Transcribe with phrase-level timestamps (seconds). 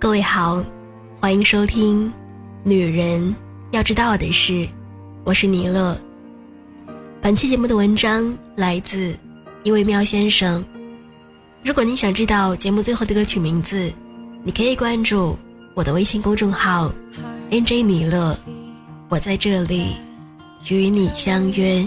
[0.00, 0.64] 各位好，
[1.20, 2.06] 欢迎收听
[2.62, 3.36] 《女人
[3.70, 4.52] 要知道的事》，
[5.24, 5.94] 我是尼乐。
[7.20, 9.14] 本期节目的文章来自
[9.62, 10.64] 一位喵先生。
[11.62, 13.92] 如果你想知道节目最后的歌曲名字，
[14.42, 15.38] 你可以关注
[15.74, 16.90] 我的微信公众号
[17.50, 18.34] “nj 尼乐”，
[19.10, 19.96] 我在这里
[20.70, 21.86] 与你相约。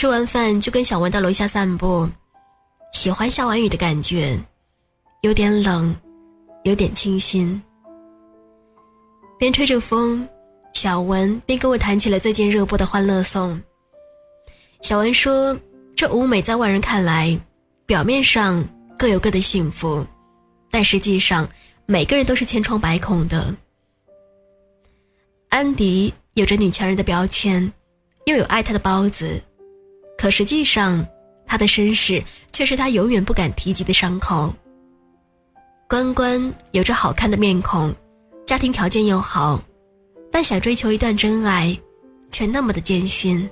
[0.00, 2.08] 吃完饭就跟小文到楼下散步，
[2.94, 4.42] 喜欢下完雨的感觉，
[5.20, 5.94] 有点冷，
[6.64, 7.62] 有点清新。
[9.38, 10.26] 边吹着风，
[10.72, 13.54] 小文边跟我谈起了最近热播的《欢乐颂》。
[14.80, 15.54] 小文说
[15.94, 17.38] ：“这舞美在外人看来，
[17.84, 18.66] 表面上
[18.98, 20.02] 各有各的幸福，
[20.70, 21.46] 但实际上
[21.84, 23.54] 每个人都是千疮百孔的。”
[25.50, 27.70] 安迪有着女强人的标签，
[28.24, 29.38] 又有爱她的包子。
[30.20, 31.02] 可实际上，
[31.46, 34.52] 他的身世却是他永远不敢提及的伤口。
[35.88, 37.90] 关关有着好看的面孔，
[38.44, 39.58] 家庭条件又好，
[40.30, 41.74] 但想追求一段真爱，
[42.30, 43.48] 却那么的艰辛。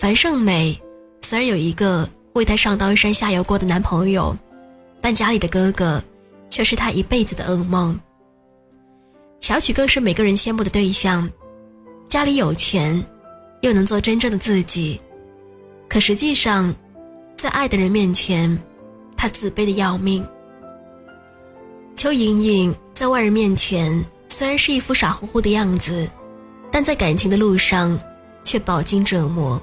[0.00, 0.76] 樊胜美
[1.20, 4.36] 虽然有一个为她上刀山下油锅的男朋友，
[5.00, 6.02] 但家里的哥哥
[6.48, 7.96] 却是她一辈子的噩梦。
[9.40, 11.30] 小曲更是每个人羡慕的对象，
[12.08, 13.00] 家里有钱，
[13.60, 15.00] 又能做真正的自己。
[15.90, 16.72] 可实际上，
[17.36, 18.56] 在爱的人面前，
[19.16, 20.24] 他自卑的要命。
[21.96, 26.08] 邱莹莹在外人面前虽然是一副傻乎乎的样子，
[26.70, 27.98] 但在感情的路上
[28.44, 29.60] 却饱经折磨。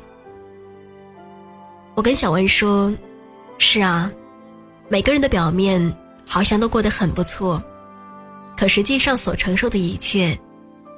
[1.96, 2.94] 我跟小文说
[3.58, 4.12] ：“是啊，
[4.90, 5.82] 每个人的表面
[6.28, 7.64] 好像都过得很不错，
[8.58, 10.38] 可实际上所承受的一切，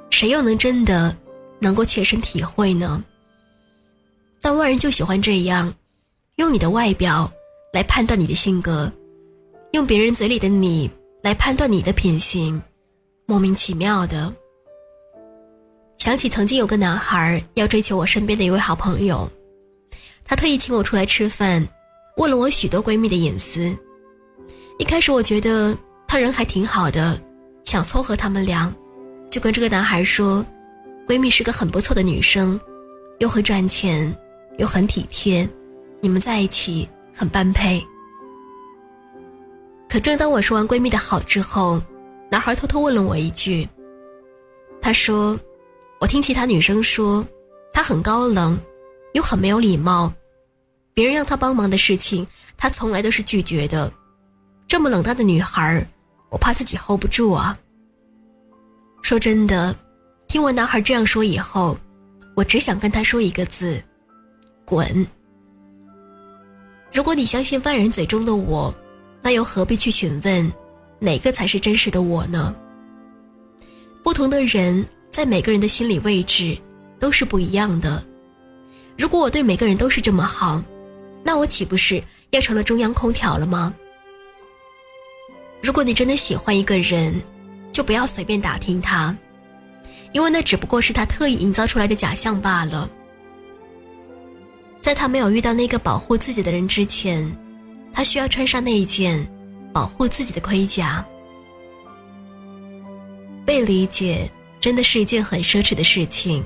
[0.09, 1.15] 谁又能真的
[1.59, 3.03] 能够切身体会呢？”
[4.49, 5.71] 但外人就喜欢这样，
[6.37, 7.31] 用你的外表
[7.71, 8.91] 来判断你的性格，
[9.73, 10.89] 用别人嘴里的你
[11.21, 12.59] 来判断你的品行，
[13.27, 14.33] 莫名其妙的。
[15.99, 19.29] 想起曾经有个男孩要追求我身边的一位好朋友，
[20.25, 21.63] 他特意请我出来吃饭，
[22.17, 23.77] 问了我许多闺蜜的隐私。
[24.79, 25.77] 一开始我觉得
[26.07, 27.21] 他人还挺好的，
[27.65, 28.73] 想撮合他们俩，
[29.29, 30.43] 就跟这个男孩说，
[31.07, 32.59] 闺蜜是个很不错的女生，
[33.19, 34.11] 又会赚钱。
[34.59, 35.49] 又很体贴，
[36.01, 37.83] 你们在一起很般配。
[39.89, 41.81] 可正当我说完闺蜜的好之后，
[42.29, 43.67] 男孩偷偷问了我一句。
[44.81, 45.39] 他说
[45.99, 47.25] ：“我听其他女生说，
[47.73, 48.59] 她很高冷，
[49.13, 50.11] 又很没有礼貌，
[50.93, 52.27] 别人让她帮忙的事情，
[52.57, 53.91] 她从来都是拒绝的。
[54.67, 55.85] 这么冷淡的女孩，
[56.29, 57.57] 我怕自己 hold 不住啊。”
[59.01, 59.73] 说真的，
[60.27, 61.77] 听完男孩这样说以后，
[62.35, 63.81] 我只想跟他说一个字。
[64.69, 65.07] 滚！
[66.93, 68.71] 如果你相信万人嘴中的我，
[69.19, 70.53] 那又何必去询问
[70.99, 72.55] 哪个才是真实的我呢？
[74.03, 76.55] 不同的人在每个人的心理位置
[76.99, 78.03] 都是不一样的。
[78.95, 80.63] 如果我对每个人都是这么好，
[81.23, 81.99] 那我岂不是
[82.29, 83.73] 要成了中央空调了吗？
[85.63, 87.19] 如果你真的喜欢一个人，
[87.71, 89.17] 就不要随便打听他，
[90.11, 92.87] 因为那只不过是他特意营造出来的假象罢了。
[94.81, 97.29] 在他没有遇到那个保护自己的人之前，
[97.93, 99.25] 他需要穿上那一件
[99.73, 101.05] 保护自己的盔甲。
[103.45, 104.29] 被理解
[104.59, 106.43] 真的是一件很奢侈的事情，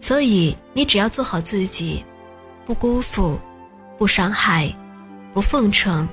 [0.00, 2.02] 所以你只要做好自己，
[2.64, 3.38] 不辜负，
[3.98, 4.74] 不伤害，
[5.34, 6.08] 不奉承。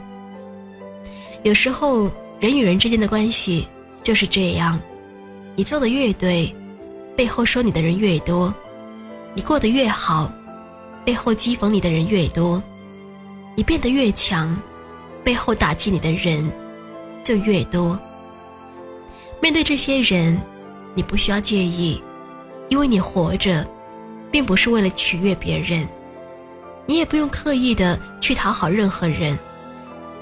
[1.44, 3.68] 有时候人与人之间的关系
[4.02, 4.80] 就是这样，
[5.56, 6.54] 你做的越对，
[7.16, 8.54] 背后说你的人越多，
[9.36, 10.32] 你过得越好。
[11.06, 12.62] 背后讥讽你的人越多，
[13.56, 14.58] 你变得越强，
[15.24, 16.50] 背后打击你的人
[17.24, 18.00] 就越多。
[19.42, 20.40] 面对这些人，
[20.94, 22.02] 你不需要介意，
[22.70, 23.68] 因为你活着，
[24.32, 25.88] 并不是为了取悦别人，
[26.86, 29.38] 你也不用刻意的去讨好任何人。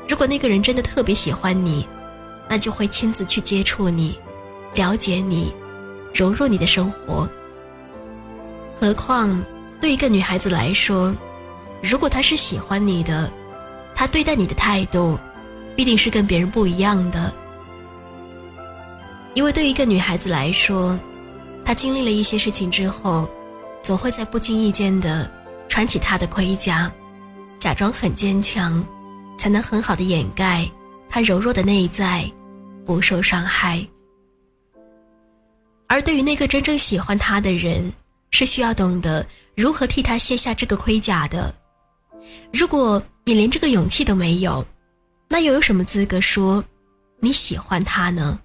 [0.09, 1.87] 如果那个人真的特别喜欢你，
[2.49, 4.19] 那就会亲自去接触你，
[4.73, 5.53] 了解你，
[6.13, 7.29] 融入你的生活。
[8.79, 9.41] 何况。
[9.81, 11.13] 对一个女孩子来说，
[11.81, 13.29] 如果她是喜欢你的，
[13.95, 15.17] 她对待你的态度，
[15.75, 17.33] 必定是跟别人不一样的。
[19.33, 20.97] 因为对一个女孩子来说，
[21.65, 23.27] 她经历了一些事情之后，
[23.81, 25.29] 总会在不经意间的
[25.67, 26.91] 穿起她的盔甲，
[27.57, 28.85] 假装很坚强，
[29.37, 30.69] 才能很好的掩盖
[31.09, 32.29] 她柔弱的内在，
[32.85, 33.83] 不受伤害。
[35.87, 37.91] 而对于那个真正喜欢她的人，
[38.31, 39.25] 是需要懂得
[39.55, 41.53] 如何替他卸下这个盔甲的。
[42.51, 44.65] 如果你连这个勇气都没有，
[45.29, 46.63] 那又有什么资格说
[47.19, 48.39] 你喜欢他呢？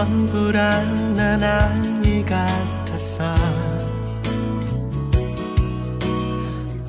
[0.00, 3.34] 넌 불안한 아이 같았어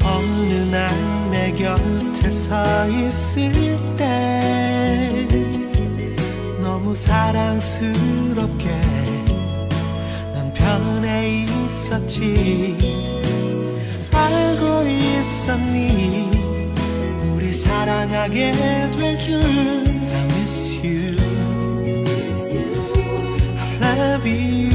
[0.01, 3.51] 어느 날 내 곁에 서 있을
[3.95, 5.27] 때
[6.61, 8.69] 너무 사랑스럽게
[10.33, 12.77] 난 편해 있었지.
[14.13, 16.29] 알고 있었니?
[17.33, 18.51] 우리 사랑하게
[18.91, 21.20] 될 줄 I miss you
[24.23, 24.70] be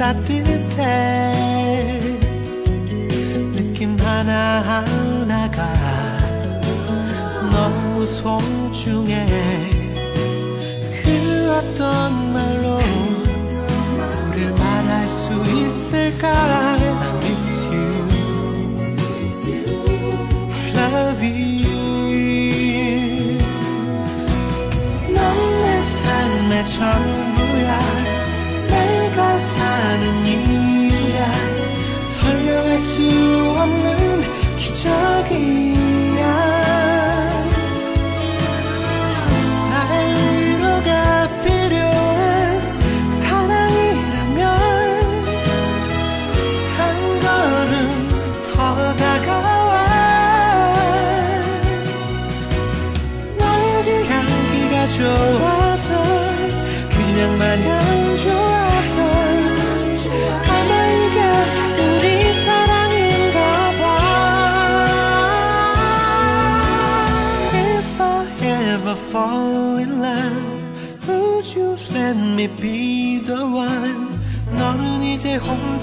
[0.00, 1.30] 따뜻해.
[3.52, 5.62] 느낌 하나하나가
[7.50, 9.26] 너무 소중해.
[11.02, 12.78] 그 어떤 말로
[14.30, 16.30] 우릴 말할 수 있을까?
[16.30, 17.92] I miss you.
[20.74, 21.78] Love you.
[25.12, 27.39] 넌내 삶의 전부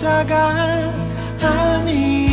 [0.08, 2.27] 那个你。